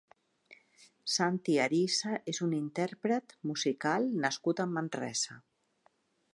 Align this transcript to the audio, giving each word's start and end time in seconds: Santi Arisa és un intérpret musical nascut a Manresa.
Santi 1.15 1.57
Arisa 1.65 2.15
és 2.33 2.41
un 2.49 2.57
intérpret 2.61 3.37
musical 3.53 4.11
nascut 4.25 4.63
a 4.67 4.71
Manresa. 4.75 5.41